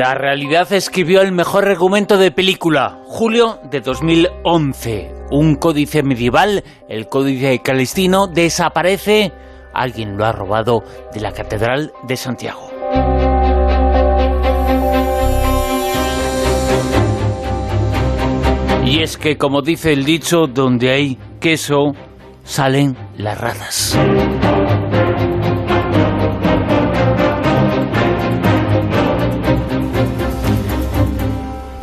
[0.00, 5.12] La realidad escribió el mejor argumento de película, julio de 2011.
[5.30, 9.30] Un códice medieval, el códice calistino, desaparece.
[9.74, 10.82] Alguien lo ha robado
[11.12, 12.70] de la Catedral de Santiago.
[18.86, 21.92] Y es que, como dice el dicho, donde hay queso,
[22.42, 23.98] salen las ratas.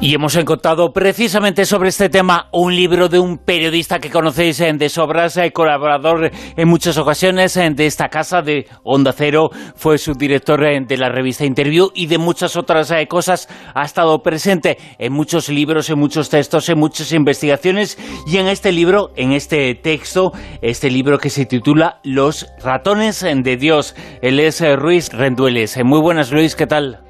[0.08, 4.78] Y hemos encontrado precisamente sobre este tema un libro de un periodista que conocéis en
[4.78, 10.62] de sobras, eh, colaborador en muchas ocasiones de esta casa de Onda Cero, fue subdirector
[10.88, 13.50] de la revista Interview y de muchas otras eh, cosas.
[13.76, 18.72] Ha estado presente en muchos libros, en muchos textos, en muchas investigaciones y en este
[18.72, 23.94] libro, en este texto, este libro que se titula Los ratones de Dios.
[24.22, 25.78] Él es eh, Ruiz Rendueles.
[25.84, 27.07] Muy buenas, Luis, ¿qué tal?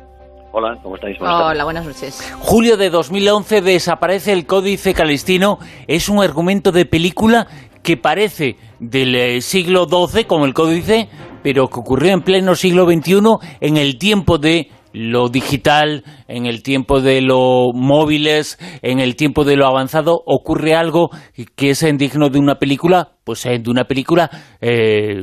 [0.60, 1.18] Hola, ¿cómo estáis?
[1.22, 2.34] Hola, buenas noches.
[2.40, 5.60] Julio de 2011 desaparece el Códice Calistino.
[5.86, 7.46] Es un argumento de película
[7.84, 11.10] que parece del eh, siglo XII, como el Códice,
[11.44, 13.20] pero que ocurrió en pleno siglo XXI,
[13.62, 19.44] en el tiempo de lo digital, en el tiempo de los móviles, en el tiempo
[19.44, 21.12] de lo avanzado, ocurre algo
[21.56, 24.28] que es digno de una película, pues eh, de una película
[24.60, 25.22] eh,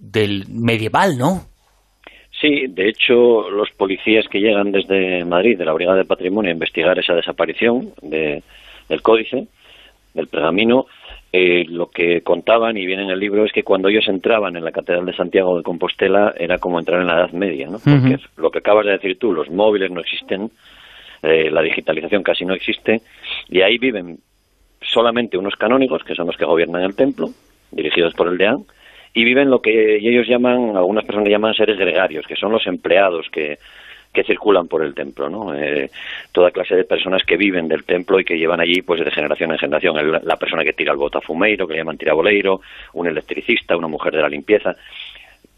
[0.00, 1.53] del medieval, ¿no?
[2.40, 6.54] Sí, de hecho, los policías que llegan desde Madrid, de la Brigada de Patrimonio, a
[6.54, 8.42] investigar esa desaparición del
[9.02, 9.46] códice,
[10.14, 10.86] del pergamino,
[11.32, 14.64] eh, lo que contaban, y viene en el libro, es que cuando ellos entraban en
[14.64, 17.78] la Catedral de Santiago de Compostela era como entrar en la Edad Media, ¿no?
[17.78, 20.50] Porque lo que acabas de decir tú, los móviles no existen,
[21.22, 23.00] eh, la digitalización casi no existe,
[23.48, 24.18] y ahí viven
[24.80, 27.30] solamente unos canónigos, que son los que gobiernan el templo,
[27.70, 28.64] dirigidos por el deán,
[29.14, 33.28] y viven lo que ellos llaman, algunas personas llaman seres gregarios, que son los empleados
[33.30, 33.58] que,
[34.12, 35.54] que circulan por el templo, ¿no?
[35.54, 35.88] Eh,
[36.32, 39.52] toda clase de personas que viven del templo y que llevan allí pues de generación
[39.52, 40.20] en generación.
[40.24, 42.60] la persona que tira el botafumeiro, que le llaman tiraboleiro,
[42.94, 44.74] un electricista, una mujer de la limpieza.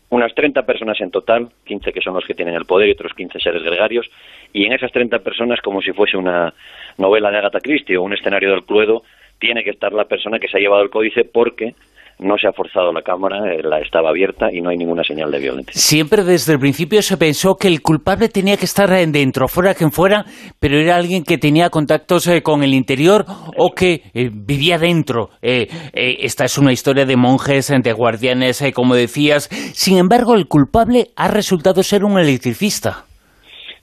[0.09, 3.15] Unas 30 personas en total, 15 que son los que tienen el poder y otros
[3.15, 4.09] 15 seres gregarios,
[4.53, 6.55] y en esas 30 personas, como si fuese una
[6.97, 9.03] novela de Agatha Christie o un escenario del Cluedo,
[9.38, 11.75] tiene que estar la persona que se ha llevado el códice porque
[12.19, 15.31] no se ha forzado la cámara, eh, la estaba abierta y no hay ninguna señal
[15.31, 15.75] de violencia.
[15.75, 19.91] Siempre desde el principio se pensó que el culpable tenía que estar dentro, fuera quien
[19.93, 20.25] fuera,
[20.59, 23.25] pero era alguien que tenía contactos eh, con el interior
[23.56, 25.31] o que eh, vivía dentro.
[25.43, 29.49] esta es una historia de monjes, de guardianes, como decías.
[29.75, 33.05] Sin embargo, el culpable ha resultado ser un electricista.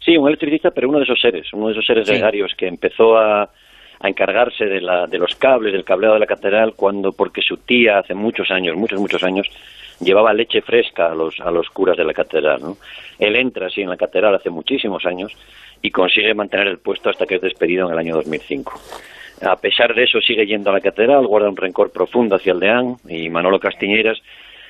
[0.03, 3.17] Sí, un electricista, pero uno de esos seres, uno de esos seres gregarios que empezó
[3.17, 3.49] a
[4.03, 7.56] a encargarse de, la, de los cables, del cableado de la catedral, cuando, porque su
[7.58, 9.47] tía hace muchos años, muchos, muchos años,
[10.02, 12.62] llevaba leche fresca a los, a los curas de la catedral.
[12.62, 12.78] ¿no?
[13.18, 15.31] Él entra así en la catedral hace muchísimos años
[15.81, 18.74] y consigue mantener el puesto hasta que es despedido en el año 2005.
[19.41, 22.59] A pesar de eso sigue yendo a la catedral, guarda un rencor profundo hacia el
[22.59, 24.22] deán y Manolo Castiñeras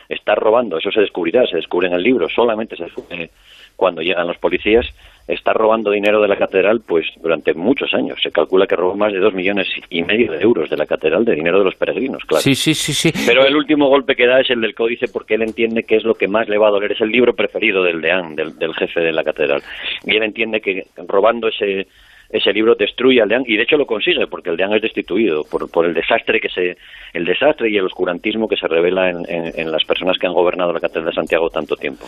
[0.10, 3.32] está robando, eso se descubrirá, se descubre en el libro, solamente se descubre
[3.76, 4.86] cuando llegan los policías,
[5.28, 8.20] está robando dinero de la catedral pues durante muchos años.
[8.22, 11.24] Se calcula que robó más de dos millones y medio de euros de la catedral
[11.26, 12.42] de dinero de los peregrinos, claro.
[12.42, 13.12] Sí, sí, sí, sí.
[13.26, 16.04] Pero el último golpe que da es el del códice porque él entiende que es
[16.04, 16.92] lo que más le va a doler.
[16.92, 19.62] Es el libro preferido del deán, del, del jefe de la catedral.
[20.06, 21.88] Y él entiende que robando ese
[22.34, 25.44] ese libro destruye al Deán y de hecho lo consigue porque el Deán es destituido
[25.50, 26.76] por, por el desastre que se
[27.14, 30.80] el desastre y el oscurantismo que se revela en, las personas que han gobernado la
[30.80, 32.06] catedral de Santiago tanto tiempo.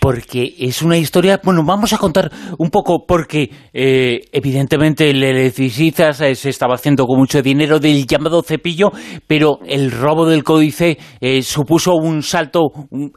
[0.00, 6.14] Porque es una historia, bueno, vamos a contar un poco porque eh, evidentemente el electricista
[6.14, 8.92] se estaba haciendo con mucho dinero del llamado cepillo,
[9.26, 12.60] pero el robo del códice eh, supuso un salto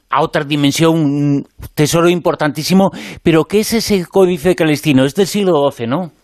[0.09, 2.91] a otra dimensión, un tesoro importantísimo,
[3.23, 5.05] pero ¿qué es ese códice calistino?
[5.05, 6.18] Es del siglo XII, ¿no?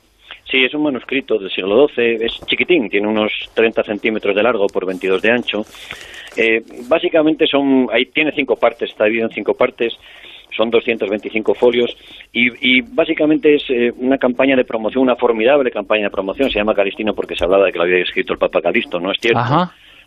[0.56, 4.68] Sí, es un manuscrito del siglo XII, es chiquitín, tiene unos 30 centímetros de largo
[4.68, 5.66] por 22 de ancho.
[6.38, 9.98] Eh, básicamente son, ahí tiene cinco partes, está dividido en cinco partes,
[10.56, 11.98] son 225 folios
[12.32, 16.74] y, básicamente es eh, una campaña de promoción, una formidable campaña de promoción, se llama
[16.74, 19.42] Calistino porque se hablaba de que lo había escrito el Papa Calisto, no es cierto.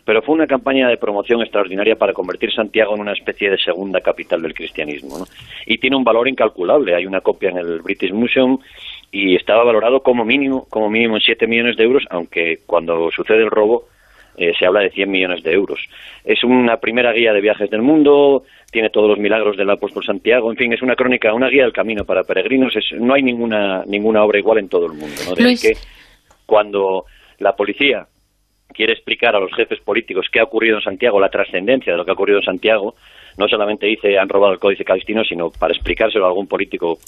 [0.03, 4.01] Pero fue una campaña de promoción extraordinaria para convertir Santiago en una especie de segunda
[4.01, 5.27] capital del cristianismo.
[5.67, 6.95] Y tiene un valor incalculable.
[6.95, 8.57] Hay una copia en el British Museum
[9.11, 13.39] y estaba valorado como mínimo, como mínimo en 7 millones de euros, aunque cuando sucede
[13.39, 13.85] el robo
[14.37, 15.79] eh, se habla de 100 millones de euros.
[16.23, 20.51] Es una primera guía de viajes del mundo, tiene todos los milagros del apóstol Santiago,
[20.51, 24.23] en fin, es una crónica, una guía del camino para peregrinos, no hay ninguna, ninguna
[24.23, 25.15] obra igual en todo el mundo.
[25.27, 25.35] ¿no?
[25.35, 25.73] que
[26.45, 27.05] cuando
[27.39, 28.07] la policía
[28.73, 32.05] quiere explicar a los jefes políticos qué ha ocurrido en Santiago, la trascendencia de lo
[32.05, 32.95] que ha ocurrido en Santiago,
[33.37, 36.99] no solamente dice han robado el códice calistino, sino para explicárselo a algún político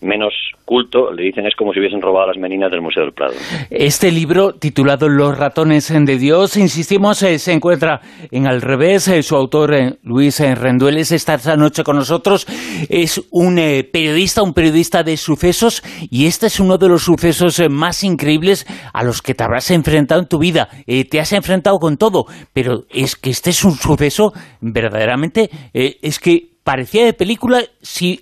[0.00, 0.32] menos
[0.64, 3.34] culto, le dicen es como si hubiesen robado las meninas del Museo del Prado.
[3.70, 8.00] Este libro, titulado Los ratones de Dios, insistimos, eh, se encuentra
[8.30, 9.08] en Al revés.
[9.08, 12.46] Eh, su autor, eh, Luis Rendueles, está esta noche con nosotros.
[12.88, 13.56] Es un
[13.92, 19.02] periodista, un periodista de sucesos, y este es uno de los sucesos más increíbles a
[19.02, 20.68] los que te habrás enfrentado en tu vida.
[21.10, 26.50] te has enfrentado con todo, pero es que este es un suceso verdaderamente, es que
[26.64, 28.20] parecía de película si,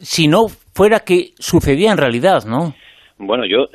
[0.00, 2.74] si no fuera que sucedía en realidad, ¿no?
[3.16, 3.68] Bueno, yo,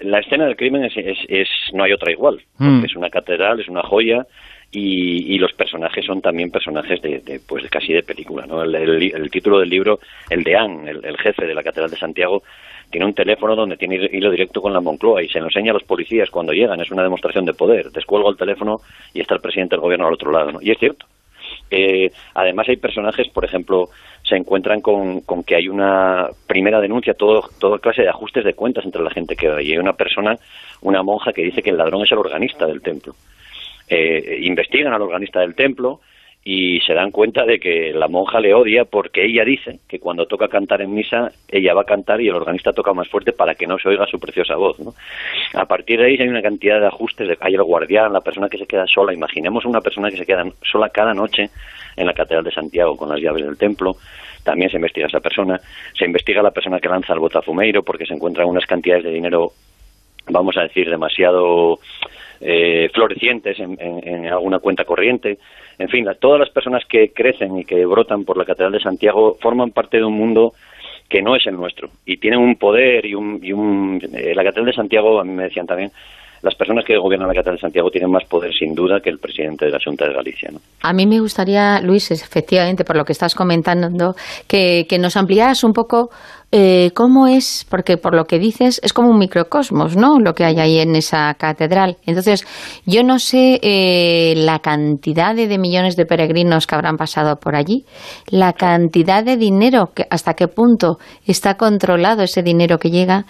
[0.00, 2.42] la escena del crimen es, es, no hay otra igual.
[2.58, 2.84] Mm.
[2.84, 4.26] Es una catedral, es una joya
[4.72, 8.62] y, los personajes son también personajes de, pues casi de película, ¿no?
[8.62, 12.42] El, título del libro, el de Anne, el, jefe de la catedral de Santiago,
[12.90, 15.74] tiene un teléfono donde tiene hilo directo con la Moncloa y se lo enseña a
[15.74, 16.80] los policías cuando llegan.
[16.80, 17.90] Es una demostración de poder.
[17.90, 18.78] Descuelgo el teléfono
[19.12, 20.58] y está el presidente del gobierno al otro lado, ¿no?
[20.60, 21.06] Y es cierto.
[21.70, 23.88] Eh, además hay personajes, por ejemplo,
[24.24, 28.84] se encuentran con, que hay una primera denuncia, todo, toda clase de ajustes de cuentas
[28.84, 29.72] entre la gente que hay.
[29.72, 30.38] Hay una persona,
[30.80, 33.14] una monja, que dice que el ladrón es el organista del templo.
[33.88, 36.00] Eh, investigan al organista del templo
[36.46, 40.26] y se dan cuenta de que la monja le odia porque ella dice que cuando
[40.26, 43.54] toca cantar en misa, ella va a cantar y el organista toca más fuerte para
[43.54, 44.78] que no se oiga su preciosa voz.
[44.78, 44.92] ¿no?
[45.54, 48.50] A partir de ahí hay una cantidad de ajustes, de, hay el guardián, la persona
[48.50, 51.48] que se queda sola, imaginemos una persona que se queda sola cada noche
[51.96, 53.96] en la Catedral de Santiago con las llaves del templo,
[54.42, 55.58] también se investiga esa persona,
[55.96, 59.52] se investiga la persona que lanza el botafumeiro porque se encuentran unas cantidades de dinero,
[60.28, 61.78] vamos a decir, demasiado
[62.46, 65.38] eh, florecientes en, alguna cuenta corriente.
[65.78, 69.38] En fin, todas las personas que crecen y que brotan por la Catedral de Santiago
[69.40, 70.52] forman parte de un mundo
[71.08, 73.40] que no es el nuestro y tienen un poder y un...
[73.42, 75.90] Y un eh, la Catedral de Santiago, a mí me decían también,
[76.44, 79.18] las personas que gobiernan la Catedral de Santiago tienen más poder sin duda que el
[79.18, 80.50] presidente de la Junta de Galicia.
[80.82, 84.14] A mí me gustaría, Luis, efectivamente, por lo que estás comentando,
[84.46, 86.10] que, nos ampliaras un poco
[86.52, 90.20] eh, cómo es, porque por lo que dices es como un microcosmos, ¿no?
[90.20, 91.96] Lo que hay ahí en esa catedral.
[92.06, 92.46] Entonces,
[92.84, 97.84] yo no sé eh, la cantidad de, millones de peregrinos que habrán pasado por allí,
[98.28, 103.24] la cantidad de dinero, que, hasta qué punto está controlado ese dinero que llega,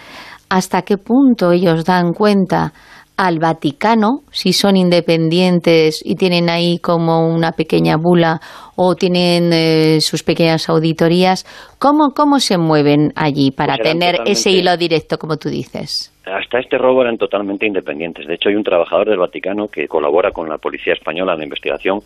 [0.49, 2.72] hasta qué punto ellos dan cuenta
[3.16, 8.40] al Vaticano, si son independientes y tienen ahí como una pequeña bula
[8.76, 11.44] o tienen eh, sus pequeñas auditorías,
[11.78, 16.11] ¿cómo, ¿cómo se mueven allí para pues tener ese hilo directo, como tú dices?
[16.26, 18.26] Hasta este robo eran totalmente independientes.
[18.26, 21.44] De hecho, hay un trabajador del Vaticano que colabora con la Policía Española en la
[21.44, 22.00] investigación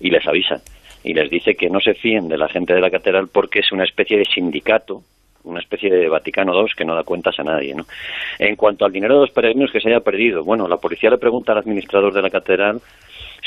[0.00, 0.60] y les avisa
[1.02, 3.72] y les dice que no se fíen de la gente de la catedral porque es
[3.72, 5.02] una especie de sindicato
[5.46, 7.74] una especie de Vaticano II que no da cuentas a nadie.
[7.74, 7.84] ¿no?
[8.38, 11.18] En cuanto al dinero de los peregrinos que se haya perdido, bueno, la policía le
[11.18, 12.80] pregunta al administrador de la catedral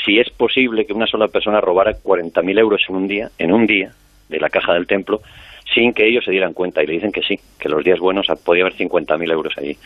[0.04, 3.66] si es posible que una sola persona robara 40.000 euros en un día, en un
[3.66, 3.90] día,
[4.28, 5.20] de la caja del templo,
[5.74, 6.82] sin que ellos se dieran cuenta.
[6.82, 9.76] Y le dicen que sí, que los días buenos podía haber 50.000 euros allí.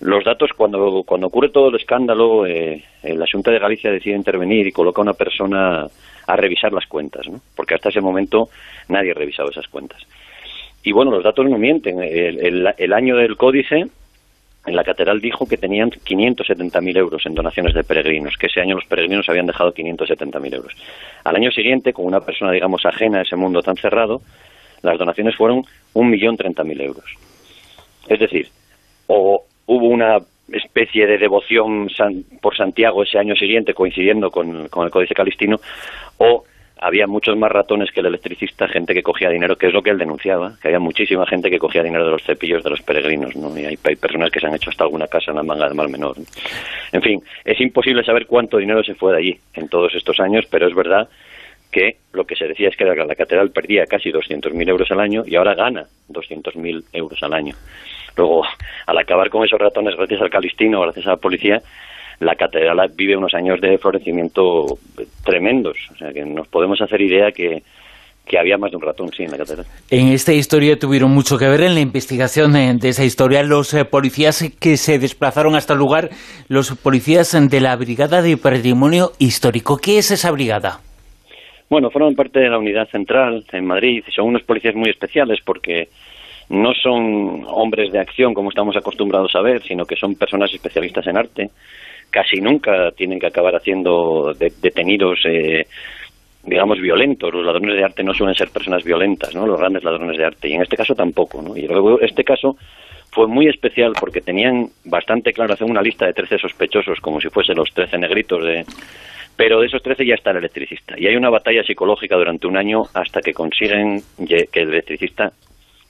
[0.00, 4.66] Los datos, cuando, cuando ocurre todo el escándalo, eh, la Junta de Galicia decide intervenir
[4.66, 5.86] y coloca a una persona
[6.26, 7.38] a revisar las cuentas, ¿no?
[7.54, 8.48] porque hasta ese momento
[8.88, 10.00] nadie ha revisado esas cuentas.
[10.82, 12.00] Y bueno, los datos no mienten.
[12.02, 13.86] El, año del códice,
[14.66, 18.76] en la catedral dijo que tenían 570.000 euros en donaciones de peregrinos, que ese año
[18.76, 20.74] los peregrinos habían dejado 570.000 euros.
[21.24, 24.22] Al año siguiente, con una persona, digamos, ajena a ese mundo tan cerrado,
[24.82, 25.62] las donaciones fueron
[25.94, 27.04] 1.030.000 euros.
[28.08, 28.48] Es decir,
[29.06, 30.18] o hubo una
[30.50, 31.88] especie de devoción
[32.40, 35.60] por Santiago ese año siguiente, coincidiendo con, con el Códice Calistino,
[36.18, 36.44] o
[36.80, 39.90] había muchos más ratones que el electricista, gente que cogía dinero, que es lo que
[39.90, 43.36] él denunciaba, que había muchísima gente que cogía dinero de los cepillos de los peregrinos,
[43.36, 43.56] ¿no?
[43.58, 45.90] Y hay, personas que se han hecho hasta alguna casa en la manga de mal
[45.90, 46.16] menor.
[46.92, 50.46] En fin, es imposible saber cuánto dinero se fue de allí en todos estos años,
[50.50, 51.08] pero es verdad
[51.70, 55.00] que lo que se decía es que la, la catedral perdía casi 200.000 euros al
[55.00, 57.54] año y ahora gana 200.000 euros al año.
[58.16, 58.42] Luego,
[58.86, 61.62] al acabar con esos ratones, gracias al Calistino, gracias a la policía,
[62.20, 64.78] la catedral vive unos años de florecimiento
[65.24, 65.76] tremendos.
[65.92, 67.62] O sea, que nos podemos hacer idea que,
[68.38, 69.66] había más de un ratón, sí, en la catedral.
[69.90, 73.84] En esta historia tuvieron mucho que ver en la investigación de esa historia los eh,
[73.84, 76.10] policías que se desplazaron hasta el lugar,
[76.48, 79.78] los policías de la Brigada de Patrimonio Histórico.
[79.78, 80.78] ¿Qué es esa brigada?
[81.68, 85.40] Bueno, forman parte de la unidad central en Madrid y son unos policías muy especiales
[85.44, 85.88] porque
[86.50, 91.06] no son hombres de acción como estamos acostumbrados a ver, sino que son personas especialistas
[91.08, 91.50] en arte
[92.10, 95.66] casi nunca tienen que acabar haciendo detenidos, eh,
[96.44, 97.32] digamos, violentos.
[97.32, 99.46] Los ladrones de arte no suelen ser personas violentas, ¿no?
[99.46, 100.48] Los grandes ladrones de arte.
[100.48, 101.56] Y en este caso tampoco, ¿no?
[101.56, 102.56] Y luego este caso
[103.12, 107.28] fue muy especial porque tenían bastante claro hacer una lista de 13 sospechosos, como si
[107.28, 108.64] fuesen los 13 negritos de...
[109.36, 110.94] Pero de esos 13 ya está el electricista.
[110.98, 115.32] Y hay una batalla psicológica durante un año hasta que consiguen que el electricista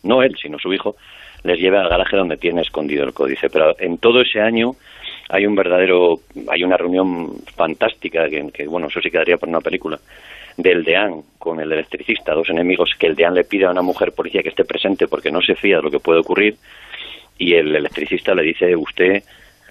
[0.05, 0.95] no él, sino su hijo,
[1.43, 3.49] les lleve al garaje donde tiene escondido el códice.
[3.51, 4.73] Pero en todo ese año
[5.33, 9.99] hay un verdadero, hay una reunión fantástica que, bueno, eso sí quedaría por una película
[10.57, 14.13] del DEAN con el electricista, dos enemigos que el DEAN le pide a una mujer
[14.13, 16.57] policía que esté presente porque no se fía de lo que puede ocurrir
[17.39, 19.23] y el electricista le dice usted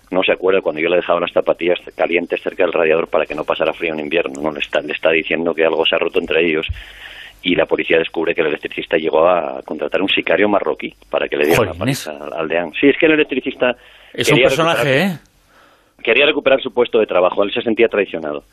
[0.10, 3.36] no se acuerda cuando yo le dejaba las zapatillas calientes cerca del radiador para que
[3.36, 6.00] no pasara frío en invierno, no le está, le está diciendo que algo se ha
[6.00, 6.66] roto entre ellos
[7.44, 11.38] y la policía descubre que el electricista llegó a contratar un sicario marroquí para que
[11.38, 12.72] le diera la paliza al DEAN.
[12.80, 13.75] Sí, es que el electricista...
[14.13, 15.20] Es un personaje, ¿eh?
[16.03, 18.44] Quería recuperar su puesto de trabajo, él se sentía traicionado.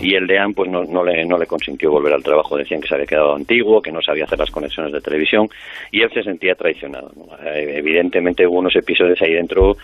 [0.00, 2.88] Y el DEAN pues no, no, le, no le consintió volver al trabajo, decían que
[2.88, 5.48] se había quedado antiguo, que no sabía hacer las conexiones de televisión,
[5.90, 7.10] y él se sentía traicionado.
[7.44, 9.76] Eh, evidentemente hubo unos episodios ahí dentro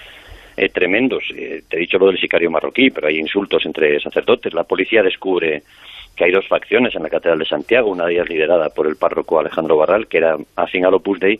[0.56, 1.25] eh, tremendos.
[1.37, 4.52] Eh, te he dicho lo del sicario marroquí, pero hay insultos entre sacerdotes.
[4.52, 5.62] La policía descubre
[6.16, 8.96] que hay dos facciones en la Catedral de Santiago, una de ellas liderada por el
[8.96, 11.38] párroco Alejandro Barral, que era afín al Opus Dei,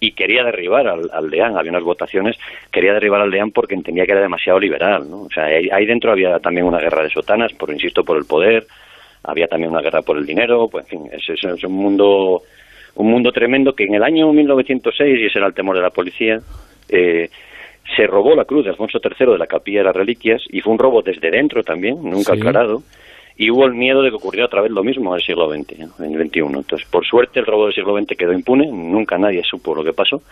[0.00, 2.36] y quería derribar al, al DEAN, había unas votaciones,
[2.72, 5.22] quería derribar al DEAN porque entendía que era demasiado liberal, ¿no?
[5.22, 8.66] O sea, ahí, dentro había también una guerra de sotanas, por insisto, por el poder,
[9.22, 12.42] había también una guerra por el dinero, pues en fin, es, es, un mundo
[12.96, 15.90] un mundo tremendo que en el año 1906, y ese era el temor de la
[15.90, 16.40] policía,
[16.88, 17.28] eh,
[17.94, 20.72] se robó la cruz de Alfonso III de la Capilla de las Reliquias y fue
[20.72, 22.82] un robo desde dentro también, nunca aclarado
[23.36, 25.72] y hubo el miedo de que ocurriera otra vez lo mismo en el siglo XX,
[25.78, 26.40] en el XXI.
[26.40, 29.92] Entonces, por suerte, el robo del siglo XX quedó impune, nunca nadie supo lo que
[29.92, 30.22] pasó.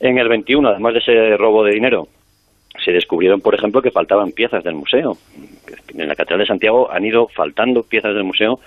[0.00, 2.08] En el XXI, además de ese robo de dinero,
[2.84, 5.16] se descubrieron, por ejemplo, que faltaban piezas del museo.
[5.94, 8.60] En la Catedral de Santiago han ido faltando piezas del museo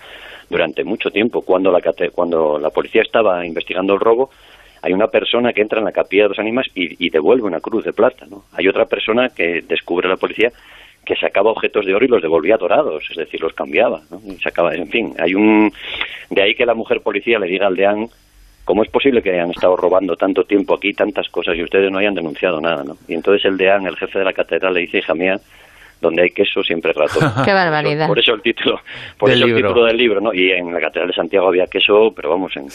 [0.50, 1.42] durante mucho tiempo.
[1.42, 1.80] Cuando la,
[2.14, 4.30] cuando la policía estaba investigando el robo,
[4.82, 7.60] hay una persona que entra en la capilla de los ánimas y, y devuelve una
[7.60, 8.26] cruz de plata.
[8.30, 8.44] ¿no?
[8.54, 10.52] Hay otra persona que descubre la policía
[11.06, 14.20] que sacaba objetos de oro y los devolvía dorados, es decir, los cambiaba, ¿no?
[14.42, 15.72] Sacaba, en fin, hay un
[16.30, 18.08] de ahí que la mujer policía le diga al deán
[18.66, 21.98] ¿cómo es posible que hayan estado robando tanto tiempo aquí tantas cosas y ustedes no
[21.98, 22.96] hayan denunciado nada, ¿no?
[23.08, 25.40] Y entonces el deán, el jefe de la catedral, le dice, hija mía,
[26.02, 27.20] donde hay queso siempre rato.
[27.46, 28.08] Qué barbaridad.
[28.08, 28.80] Por eso el título,
[29.18, 30.34] por eso el título del libro, ¿no?
[30.34, 32.66] Y en la Catedral de Santiago había queso, pero vamos, en,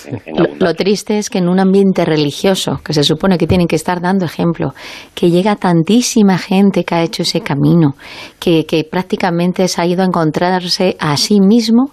[0.60, 4.00] lo, triste es que en un ambiente religioso, que se supone que tienen que estar
[4.00, 4.70] dando ejemplo,
[5.14, 7.94] que llega tantísima gente que ha hecho ese camino,
[8.38, 11.90] que, que prácticamente se ha ido a encontrarse a sí mismo,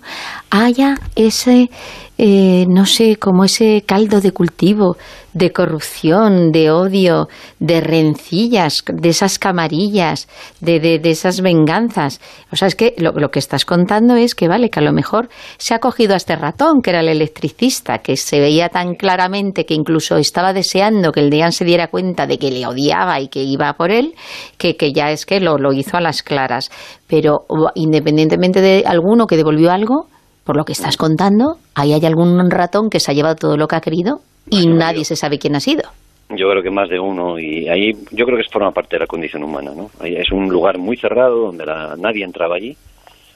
[0.51, 1.69] haya ese
[2.17, 4.97] eh, no sé, como ese caldo de cultivo,
[5.33, 7.27] de corrupción, de odio,
[7.59, 10.27] de rencillas, de esas camarillas,
[10.61, 12.21] de, de, esas venganzas.
[12.51, 15.29] O sea, es que lo, que estás contando es que, vale, que a lo mejor
[15.57, 19.65] se ha cogido a este ratón, que era el electricista, que se veía tan claramente
[19.65, 23.27] que incluso estaba deseando que el Deán se diera cuenta de que le odiaba y
[23.27, 24.13] que iba por él,
[24.59, 26.69] que, que ya es que lo, lo hizo a las claras.
[27.07, 30.07] Pero independientemente de alguno que devolvió algo,
[30.43, 33.67] por lo que estás contando, ahí hay algún ratón que se ha llevado todo lo
[33.67, 34.19] que ha querido
[34.49, 35.83] y nadie se sabe quién ha sido.
[36.29, 39.07] Yo creo que más de uno y ahí yo creo que forma parte de la
[39.07, 39.89] condición humana, ¿no?
[40.03, 41.65] Es un lugar muy cerrado donde
[41.97, 42.75] nadie entraba allí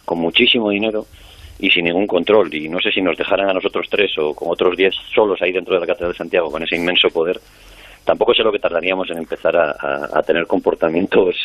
[0.06, 1.06] con muchísimo dinero
[1.60, 4.50] y sin ningún control y no sé si nos dejaran a nosotros tres o con
[4.50, 7.40] otros diez solos ahí dentro de la Catedral de Santiago con ese inmenso poder
[8.08, 11.36] tampoco sé lo que tardaríamos en empezar a, tener comportamientos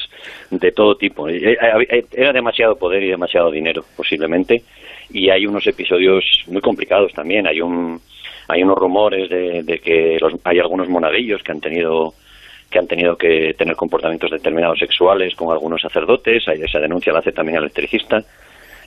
[0.51, 1.29] de todo tipo.
[1.29, 4.63] Eh, eh, era demasiado poder y demasiado dinero, posiblemente,
[5.13, 7.47] y hay unos episodios muy complicados también.
[7.47, 8.01] Hay un
[8.49, 12.15] hay unos rumores de, que hay algunos monaguillos que han tenido
[12.71, 16.49] que han tenido que tener comportamientos determinados sexuales con algunos sacerdotes.
[16.49, 18.23] Esa denuncia la hace también el electricista.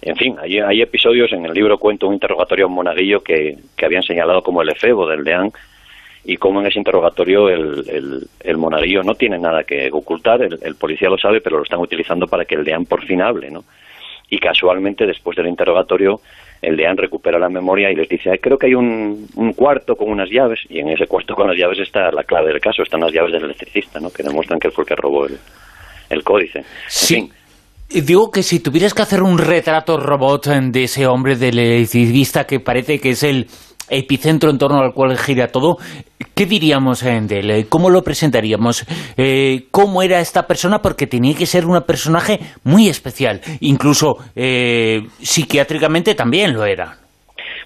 [0.02, 3.56] En fin, hay, hay episodios, en el libro cuento un interrogatorio a un monaguillo que,
[3.78, 5.52] que habían señalado como el efebo del deán
[6.24, 10.58] y como en ese interrogatorio el, el, el monaguillo no tiene nada que ocultar, el,
[10.64, 13.52] el, policía lo sabe, pero lo están utilizando para que el deán por fin hable,
[13.52, 13.64] ¿no?
[14.30, 16.20] Y casualmente después del interrogatorio
[16.62, 20.10] el deán recupera la memoria y les dice, creo que hay un, un, cuarto con
[20.10, 23.02] unas llaves, y en ese cuarto con las llaves está la clave del caso, están
[23.02, 24.10] las llaves del electricista, ¿no?
[24.10, 25.38] que demuestran que él fue el que robó el,
[26.10, 26.64] el códice.
[26.88, 27.30] Sí.
[27.88, 32.60] Digo que si tuvieras que hacer un retrato robot de ese hombre del electricista que
[32.60, 33.46] parece que es el
[33.90, 35.78] epicentro en torno al cual gira todo,
[36.36, 37.66] ¿qué diríamos de él?
[37.70, 38.86] ¿Cómo lo presentaríamos?
[39.18, 40.80] Eh, ¿Cómo era esta persona?
[40.82, 46.98] Porque tenía que ser un personaje muy especial, incluso eh, psiquiátricamente también lo era.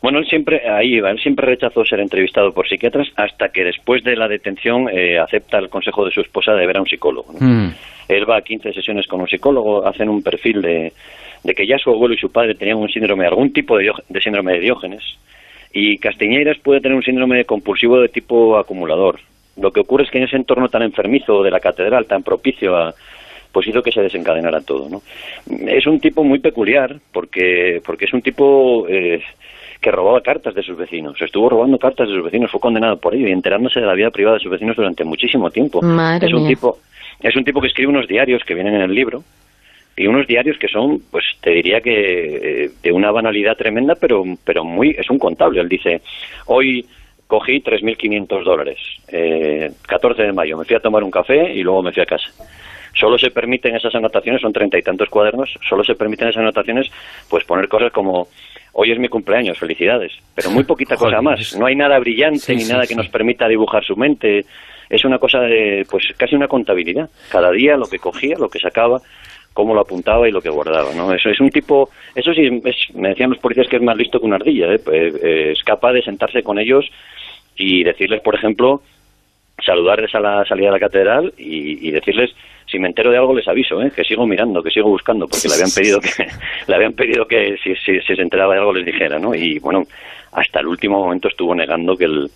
[0.01, 4.15] Bueno, él siempre, ahí él siempre rechazó ser entrevistado por psiquiatras hasta que después de
[4.15, 7.33] la detención eh, acepta el consejo de su esposa de ver a un psicólogo.
[7.37, 7.69] Mm.
[8.07, 10.93] Él va a 15 sesiones con un psicólogo, hacen un perfil de,
[11.43, 14.21] de que ya su abuelo y su padre tenían un síndrome, algún tipo de, de
[14.21, 15.03] síndrome de Diógenes,
[15.71, 19.19] y Castiñeiras puede tener un síndrome compulsivo de tipo acumulador.
[19.57, 22.75] Lo que ocurre es que en ese entorno tan enfermizo de la catedral, tan propicio
[22.77, 22.93] a,
[23.51, 25.01] pues hizo que se desencadenara todo, ¿no?
[25.67, 29.21] Es un tipo muy peculiar porque porque es un tipo eh,
[29.81, 31.21] que robaba cartas de sus vecinos.
[31.21, 34.11] Estuvo robando cartas de sus vecinos, fue condenado por ello y enterándose de la vida
[34.11, 35.81] privada de sus vecinos durante muchísimo tiempo.
[36.21, 36.77] es un tipo
[37.21, 39.23] es un tipo que escribe unos diarios que vienen en el libro
[39.99, 44.23] y unos diarios que son, pues te diría que eh, de una banalidad tremenda, pero
[44.45, 45.59] pero muy es un contable.
[45.59, 46.01] Él dice,
[46.45, 46.85] hoy
[47.27, 48.79] cogí 3.500 dólares,
[49.09, 52.05] eh, 14 de mayo, me fui a tomar un café y luego me fui a
[52.05, 52.31] casa.
[52.93, 56.89] Solo se permiten esas anotaciones, son treinta y tantos cuadernos, solo se permiten esas anotaciones,
[57.29, 58.29] pues poner cosas como
[58.71, 61.57] hoy es mi cumpleaños, felicidades, pero muy poquita cosa más.
[61.57, 64.45] No hay nada brillante ni nada que nos permita dibujar su mente.
[64.89, 67.09] Es una cosa de, pues casi una contabilidad.
[67.29, 69.01] Cada día lo que cogía, lo que sacaba,
[69.53, 71.13] cómo lo apuntaba y lo que guardaba, ¿no?
[71.13, 72.49] Eso es un tipo, eso sí,
[72.93, 74.79] me decían los policías que es más listo que una ardilla, ¿eh?
[74.79, 76.85] Pues, eh, es capaz de sentarse con ellos
[77.55, 78.81] y decirles, por ejemplo,
[79.65, 82.33] saludarles a la salida de la catedral y decirles
[82.69, 83.91] si me entero de algo les aviso, ¿eh?
[83.95, 86.09] que sigo mirando, que sigo buscando, porque le habían pedido que,
[86.67, 89.33] le habían pedido que si, si, se enteraba de algo les dijera, ¿no?
[89.33, 89.83] Y bueno,
[90.31, 92.29] hasta el último momento estuvo negando que el,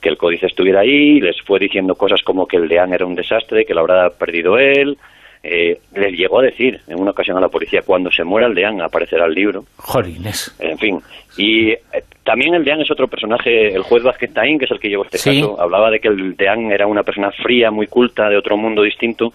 [0.00, 3.14] que el códice estuviera ahí, les fue diciendo cosas como que el deán era un
[3.14, 4.98] desastre, que lo habrá perdido él,
[5.42, 8.54] eh, les llegó a decir en una ocasión a la policía, cuando se muera el
[8.54, 9.64] deán aparecerá el libro.
[9.76, 10.54] Jolines.
[10.58, 11.00] En fin,
[11.36, 11.80] y eh,
[12.24, 15.04] también el deán es otro personaje, el juez Vázquez Taín, que es el que llevó
[15.04, 18.56] este caso, hablaba de que el deán era una persona fría, muy culta, de otro
[18.56, 19.32] mundo distinto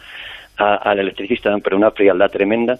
[0.57, 2.79] al electricista, pero una frialdad tremenda.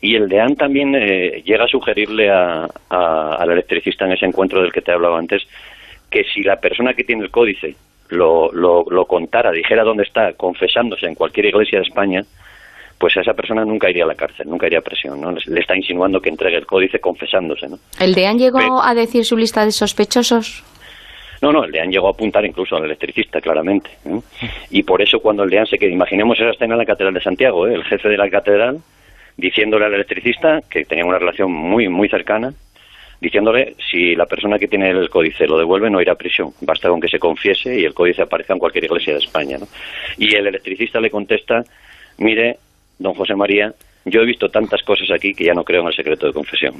[0.00, 4.82] Y el deán también eh, llega a sugerirle al electricista en ese encuentro del que
[4.82, 5.42] te he hablado antes,
[6.10, 7.74] que si la persona que tiene el códice
[8.10, 12.24] lo, lo, lo contara, dijera dónde está, confesándose en cualquier iglesia de España,
[12.98, 15.32] pues a esa persona nunca iría a la cárcel, nunca iría a presión, ¿no?
[15.32, 17.78] Le, está insinuando que entregue el códice confesándose, ¿no?
[18.00, 20.64] ¿El DEAN llegó a decir su lista de sospechosos?
[21.42, 23.90] No, no, el DEAN llegó a apuntar incluso al electricista, claramente.
[24.70, 27.22] Y por eso cuando el DEAN se queda, imaginemos esa escena en la Catedral de
[27.22, 27.74] Santiago, ¿eh?
[27.74, 28.78] el jefe de la Catedral
[29.36, 32.54] diciéndole al electricista, que tenía una relación muy, muy cercana,
[33.20, 36.88] diciéndole si la persona que tiene el códice lo devuelve no irá a prisión, basta
[36.88, 39.58] con que se confiese y el códice aparezca en cualquier iglesia de España.
[39.58, 39.66] ¿no?
[40.18, 41.62] Y el electricista le contesta,
[42.18, 42.58] mire,
[42.98, 43.74] don José María,
[44.08, 46.74] yo he visto tantas cosas aquí que ya no creo en el secreto de confesión.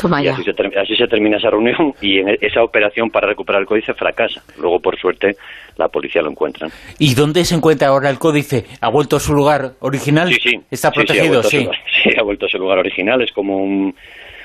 [0.00, 3.60] Toma y así se, así se, termina esa reunión y en esa operación para recuperar
[3.60, 4.42] el códice fracasa.
[4.58, 5.36] Luego, por suerte,
[5.76, 6.68] la policía lo encuentra.
[6.98, 8.64] ¿Y dónde se encuentra ahora el códice?
[8.80, 10.32] ¿Ha vuelto a su lugar original?
[10.32, 10.60] Sí, sí.
[10.70, 11.42] ¿Está protegido?
[11.42, 11.68] Sí,
[12.02, 13.20] sí, ha vuelto a su lugar original.
[13.20, 13.94] Es como un,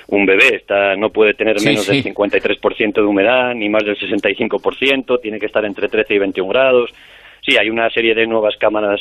[0.07, 0.57] un bebé.
[0.57, 5.21] Está, no puede tener menos del 53% de humedad, ni más del 65%.
[5.21, 6.93] Tiene que estar entre 13 y 21 grados.
[7.45, 8.99] Sí, hay una serie de nuevas cámaras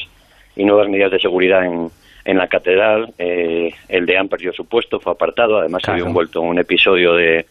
[0.55, 1.91] y nuevas medidas de seguridad en,
[2.25, 3.13] en la catedral.
[3.19, 5.59] Eh, el deán perdió su puesto, fue apartado.
[5.59, 7.47] Además, se había envuelto en un episodio de,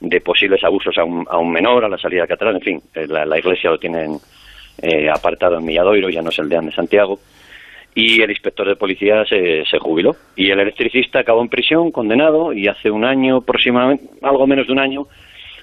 [0.00, 2.56] de posibles abusos a un, a un, menor a la salida de la catedral.
[2.56, 4.18] En fin, eh, la, la iglesia lo tienen
[4.82, 7.18] eh, apartado en Milladoiro, ya no es el deán de Santiago.
[7.94, 10.14] Y el inspector de policía se, se jubiló.
[10.36, 14.72] Y el electricista acabó en prisión, condenado, y hace un año aproximadamente, algo menos de
[14.72, 15.06] un año,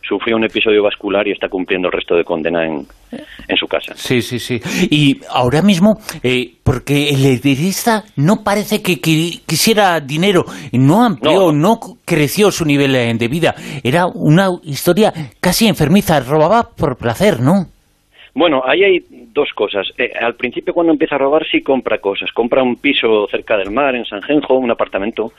[0.08, 2.86] sufrió un episodio vascular y está cumpliendo el resto de condena en,
[3.48, 3.94] en su casa.
[3.96, 4.60] Sí, sí, sí.
[4.90, 11.80] Y ahora mismo, eh, porque el electricista no parece que, quisiera dinero, no amplió, no.
[12.06, 13.56] creció su nivel de vida.
[13.84, 17.68] Era una historia casi enfermiza, robaba por placer, ¿no?
[18.34, 19.00] Bueno, ahí hay
[19.34, 19.88] dos cosas.
[19.98, 22.32] Eh, al principio cuando empieza a robar sí compra cosas.
[22.32, 25.32] Compra un piso cerca del mar, en San Genjo, un apartamento,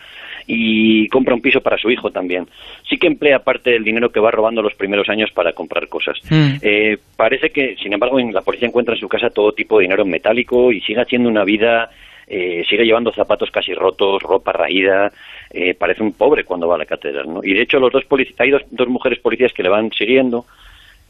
[0.50, 2.48] y compra un piso para su hijo también.
[2.88, 6.18] Sí que emplea parte del dinero que va robando los primeros años para comprar cosas.
[6.30, 6.54] Mm.
[6.62, 9.82] Eh, parece que, sin embargo, en la policía encuentra en su casa todo tipo de
[9.82, 11.90] dinero metálico y sigue haciendo una vida
[12.30, 15.10] eh, sigue llevando zapatos casi rotos, ropa raída,
[15.50, 17.40] eh, parece un pobre cuando va a la catedral, ¿no?
[17.42, 18.04] Y de hecho los dos
[18.38, 20.44] hay dos, dos mujeres policías que le van siguiendo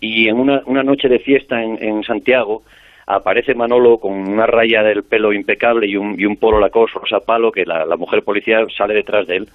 [0.01, 2.63] y en una, una noche de fiesta en, en Santiago
[3.09, 7.21] aparece Manolo con una raya del pelo impecable y un, y un polo lacoste rosa
[7.21, 9.49] palo que la, mujer policía sale detrás de él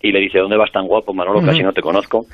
[0.00, 1.44] y le dice, ¿dónde vas tan guapo, Manolo?
[1.44, 2.24] Casi no te conozco.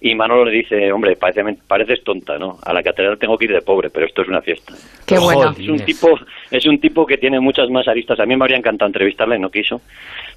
[0.00, 2.58] Y Manolo le dice, hombre, parece, pareces tonta, ¿no?
[2.64, 4.72] A la catedral tengo que ir de pobre, pero esto es una fiesta.
[5.06, 5.50] Qué bueno.
[5.50, 6.18] Es un tipo,
[6.50, 8.18] es un tipo que tiene muchas más aristas.
[8.20, 9.80] A mí me habría encantado entrevistarle, no quiso.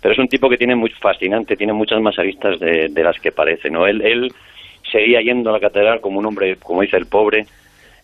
[0.02, 3.20] Pero es un tipo que tiene muy fascinante, tiene muchas más aristas de, de las
[3.20, 3.86] que parece, ¿no?
[3.86, 4.32] Él, él
[4.92, 7.46] seguía yendo a la catedral como un hombre, como dice el pobre,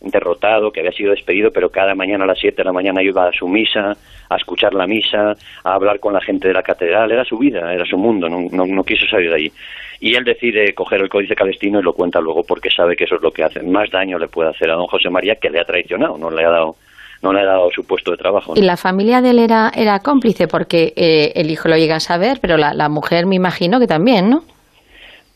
[0.02, 3.28] derrotado, que había sido despedido, pero cada mañana a las 7 de la mañana iba
[3.28, 3.96] a su misa,
[4.30, 7.74] a escuchar la misa, a hablar con la gente de la catedral, era su vida,
[7.74, 9.52] era su mundo, no, no, quiso salir de allí.
[10.00, 13.16] Y él decide coger el códice calestino y lo cuenta luego porque sabe que eso
[13.16, 15.60] es lo que hace, más daño le puede hacer a don José María que le
[15.60, 16.76] ha traicionado, no le ha dado
[17.24, 18.54] no le ha dado su puesto de trabajo.
[18.56, 22.00] Y la familia de él era, era cómplice porque eh, el hijo lo llega a
[22.00, 24.44] saber, pero la, la mujer me imagino que también, ¿no?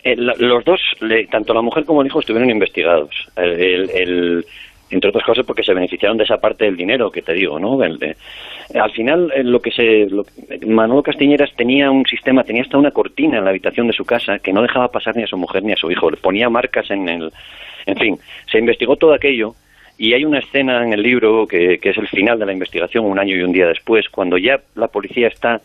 [0.04, 0.82] Eh, los dos,
[1.30, 3.10] tanto la mujer como el hijo, estuvieron investigados.
[3.36, 4.46] El,
[4.90, 7.80] entre otras cosas porque se beneficiaron de esa parte del dinero que te digo, ¿no?
[7.82, 10.08] al final lo que se
[10.68, 14.40] Manolo Castiñeras tenía un sistema tenía hasta una cortina en la habitación de su casa
[14.40, 16.92] que no dejaba pasar ni a su mujer ni a su hijo le ponía marcas
[16.92, 17.32] en el
[17.86, 18.20] en fin
[18.52, 19.56] se investigó todo aquello
[20.02, 23.20] y hay una escena en el libro que, es el final de la investigación, un
[23.20, 25.62] año y un día después, cuando ya la policía está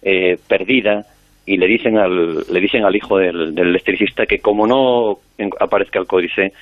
[0.00, 1.06] eh, perdida
[1.46, 5.18] y le dicen al, le dicen al hijo del, electricista que como no
[5.58, 6.52] aparezca el códice,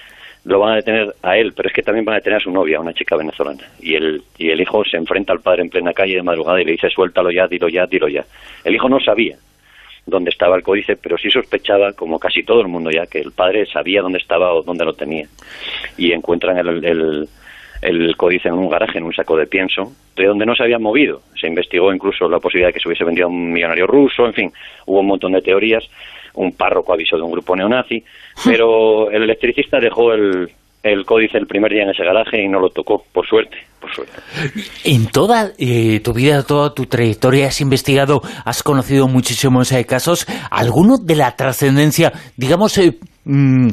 [0.44, 2.50] lo van a detener a él, pero es que también van a detener a su
[2.50, 3.64] novia, una chica venezolana.
[3.80, 6.64] Y el, y el hijo se enfrenta al padre en plena calle de madrugada y
[6.64, 8.24] le dice, suéltalo ya, dilo ya, dilo ya.
[8.64, 9.36] El hijo no sabía
[10.08, 13.32] dónde estaba el códice, pero sí sospechaba, como casi todo el mundo ya, que el
[13.32, 15.26] padre sabía dónde estaba o dónde lo tenía.
[15.96, 17.28] Y encuentran el,
[18.16, 21.20] códice en un garaje, en un saco de pienso, de donde no se había movido.
[21.40, 24.34] Se investigó incluso la posibilidad de que se hubiese vendido a un millonario ruso, en
[24.34, 24.52] fin,
[24.86, 25.84] hubo un montón de teorías.
[26.34, 28.02] Un párroco avisó de un grupo neonazi,
[28.44, 30.48] pero el electricista dejó el,
[30.82, 33.92] el códice el primer día en ese garaje y no lo tocó, por suerte, por
[33.92, 34.12] suerte.
[34.84, 40.26] En toda eh, tu vida, toda tu trayectoria, has investigado, has conocido muchísimos eh, casos,
[40.50, 43.68] ¿alguno de la trascendencia, digamos, eh, mm,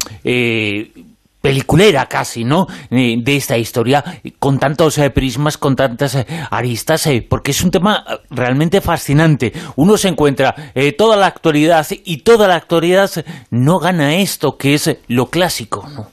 [1.46, 4.04] peliculera casi, ¿no?, de esta historia,
[4.40, 9.52] con tantos prismas, con tantas aristas, porque es un tema realmente fascinante.
[9.76, 10.56] Uno se encuentra
[10.98, 13.10] toda la actualidad y toda la actualidad
[13.52, 16.08] no gana esto, que es lo clásico, ¿no?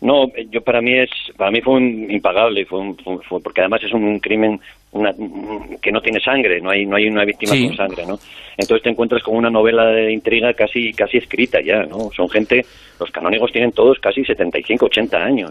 [0.00, 2.80] No, yo para mí es, para mí fue un impagable, fue,
[3.42, 4.60] porque además es un crimen
[5.80, 8.18] que no tiene sangre, no hay, no hay una víctima con sangre, ¿no?
[8.56, 12.10] Entonces te encuentras con una novela de intriga casi, casi escrita ya, ¿no?
[12.14, 12.64] Son gente,
[12.98, 15.50] los canónigos tienen todos casi 75, 80 años,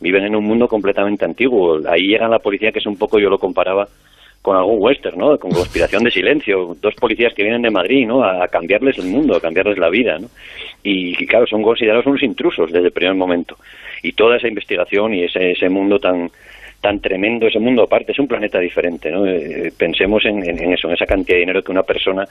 [0.00, 1.80] viven en un mundo completamente antiguo.
[1.88, 3.88] Ahí llega la policía que es un poco, yo lo comparaba
[4.42, 5.36] con algún western, ¿no?
[5.38, 8.22] Con conspiración de silencio, dos policías que vienen de Madrid, ¿no?
[8.22, 10.28] A, cambiarles el mundo, a cambiarles la vida, ¿no?
[10.84, 13.56] Y, y, claro, son considerados unos intrusos desde el primer momento
[14.04, 16.30] y toda esa investigación y ese, ese mundo tan
[16.80, 19.26] tan tremendo ese mundo aparte es un planeta diferente ¿no?
[19.26, 22.24] Eh, pensemos en, eso en esa cantidad de dinero que una persona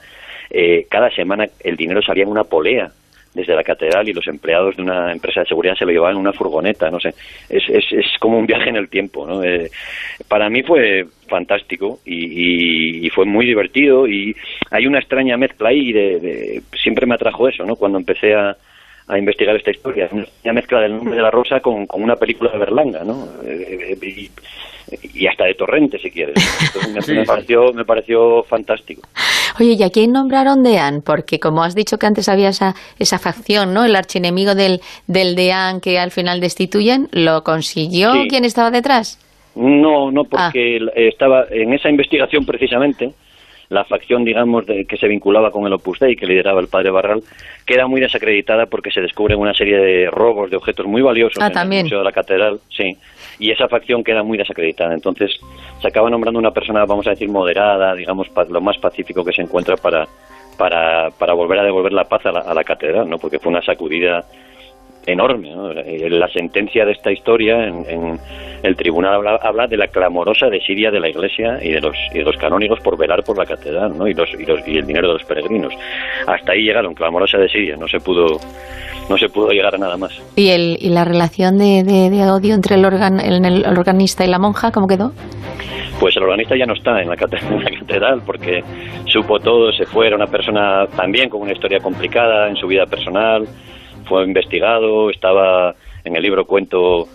[0.50, 2.90] eh, cada semana el dinero salía en una polea
[3.36, 6.22] desde la catedral y los empleados de una empresa de seguridad se lo llevaban en
[6.22, 7.10] una furgoneta, no sé,
[7.50, 9.44] es, es, es como un viaje en el tiempo, ¿no?
[9.44, 9.70] Eh,
[10.26, 14.34] para mí fue fantástico y, y, fue muy divertido y
[14.70, 17.76] hay una extraña mezcla ahí de, siempre me atrajo eso, ¿no?
[17.76, 18.56] Cuando empecé a,
[19.08, 20.08] a investigar esta historia.
[20.12, 23.28] Una mezcla del nombre de la rosa con, con una película de Berlanga, ¿no?
[23.44, 24.30] Eh, y,
[25.14, 26.36] y, hasta de Torrente, si quieres.
[27.08, 29.02] me, pareció, me pareció fantástico.
[29.58, 31.02] Oye, ¿y a quién nombraron Deán?
[31.02, 33.84] Porque como has dicho que antes había esa, esa facción, ¿no?
[33.84, 38.12] El archienemigo del, del Deán que al final destituyen, ¿lo consiguió?
[38.28, 39.18] ¿Quién estaba detrás?
[39.54, 40.92] No, no, porque ah.
[40.94, 43.12] estaba en esa investigación precisamente
[43.68, 46.90] la facción, digamos, de, que se vinculaba con el Opus Dei, que lideraba el padre
[46.90, 47.22] Barral,
[47.64, 51.50] queda muy desacreditada porque se descubren una serie de robos de objetos muy valiosos ah,
[51.52, 52.96] en el Museo de la Catedral, sí,
[53.38, 54.94] y esa facción queda muy desacreditada.
[54.94, 55.32] Entonces
[55.80, 59.42] se acaba nombrando una persona, vamos a decir, moderada, digamos, lo más pacífico que se
[59.42, 60.06] encuentra para,
[60.56, 63.18] para, para volver a devolver la paz a la, a la catedral, ¿no?
[63.18, 64.24] Porque fue una sacudida
[65.06, 65.54] enorme.
[65.86, 68.18] Eh, la sentencia de esta historia en,
[68.62, 72.36] el tribunal habla, de la clamorosa desidia de la Iglesia y de los, y los
[72.36, 74.08] canónigos por velar por la catedral ¿no?
[74.08, 75.72] y, los, y, el dinero de los peregrinos.
[76.26, 78.38] Hasta ahí llegaron, clamorosa desidia, no se pudo
[79.08, 80.10] no se pudo llegar a nada más.
[80.34, 81.84] ¿Y, el, y la relación de,
[82.28, 85.12] odio entre el, organ, el, organista y la monja, cómo quedó?
[86.00, 87.14] Pues el organista ya no está en la,
[87.50, 88.64] en la catedral porque
[89.06, 92.84] supo todo, se fue, era una persona también con una historia complicada en su vida
[92.86, 93.46] personal,
[94.06, 97.06] fue investigado, estaba en el libro cuento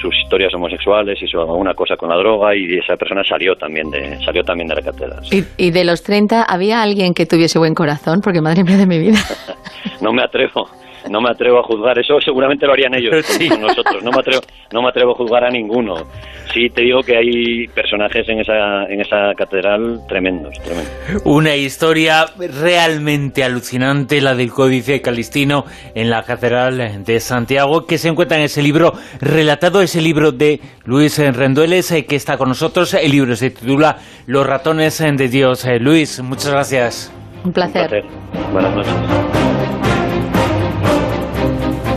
[0.00, 3.90] sus historias homosexuales y su alguna cosa con la droga y esa persona salió también
[3.90, 5.20] de salió también de la catedral.
[5.30, 8.20] ¿Y, ¿Y, de los 30 había alguien que tuviese buen corazón?
[8.20, 9.18] Porque madre mía de mi vida.
[10.00, 10.68] no me atrevo
[11.10, 13.14] no me atrevo a juzgar eso seguramente lo harían ellos
[13.48, 14.02] con nosotros.
[14.02, 14.40] No me atrevo
[14.72, 15.94] no me atrevo a juzgar a ninguno.
[16.52, 21.22] Sí te digo que hay personajes en esa en esa catedral tremendos, tremendos.
[21.24, 28.08] una historia realmente alucinante la del códice calistino en la catedral de Santiago que se
[28.08, 32.94] encuentra en ese libro relatado ese libro de Luis Rendueles eh, que está con nosotros.
[32.94, 35.64] El libro se titula Los ratones de Dios.
[35.64, 37.12] Eh, Luis muchas gracias.
[37.44, 38.52] Un placer, un placer.
[38.52, 39.87] buenas noches